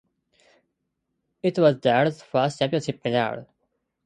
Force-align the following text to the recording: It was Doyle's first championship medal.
It 1.43 1.59
was 1.59 1.75
Doyle's 1.75 2.23
first 2.23 2.57
championship 2.57 3.01
medal. 3.05 3.45